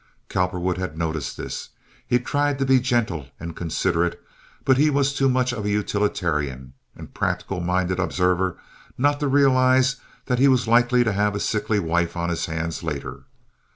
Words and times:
Cowperwood 0.29 0.79
had 0.79 0.97
noticed 0.97 1.37
this. 1.37 1.69
He 2.07 2.17
tried 2.17 2.57
to 2.57 2.65
be 2.65 2.79
gentle 2.79 3.27
and 3.39 3.55
considerate, 3.55 4.19
but 4.65 4.77
he 4.79 4.89
was 4.89 5.13
too 5.13 5.29
much 5.29 5.53
of 5.53 5.63
a 5.63 5.69
utilitarian 5.69 6.73
and 6.95 7.13
practical 7.13 7.59
minded 7.59 7.99
observer 7.99 8.57
not 8.97 9.19
to 9.19 9.27
realize 9.27 9.97
that 10.25 10.39
he 10.39 10.47
was 10.47 10.67
likely 10.67 11.03
to 11.03 11.13
have 11.13 11.35
a 11.35 11.39
sickly 11.39 11.77
wife 11.77 12.17
on 12.17 12.29
his 12.29 12.47
hands 12.47 12.81
later. 12.81 13.25